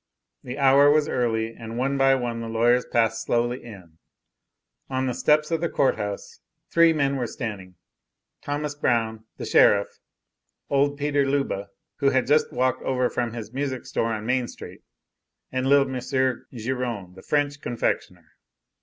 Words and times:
The 0.41 0.57
hour 0.57 0.89
was 0.89 1.07
early, 1.07 1.53
and 1.53 1.77
one 1.77 1.95
by 1.95 2.15
one 2.15 2.41
the 2.41 2.47
lawyers 2.49 2.87
passed 2.87 3.23
slowly 3.23 3.63
in. 3.63 3.99
On 4.89 5.05
the 5.05 5.13
steps 5.13 5.51
of 5.51 5.61
the 5.61 5.69
court 5.69 5.97
house 5.97 6.39
three 6.71 6.91
men 6.91 7.17
were 7.17 7.27
standing: 7.27 7.75
Thomas 8.41 8.73
Brown, 8.73 9.25
the 9.37 9.45
sheriff; 9.45 9.99
old 10.71 10.97
Peter 10.97 11.23
Leuba, 11.27 11.67
who 11.97 12.09
had 12.09 12.25
just 12.25 12.51
walked 12.51 12.81
over 12.81 13.11
from 13.11 13.33
his 13.33 13.53
music 13.53 13.85
store 13.85 14.11
on 14.11 14.25
Main 14.25 14.47
Street; 14.47 14.81
and 15.51 15.67
little 15.67 15.85
M. 15.87 16.01
Giron, 16.51 17.13
the 17.13 17.21
French 17.21 17.61
confectioner. 17.61 18.25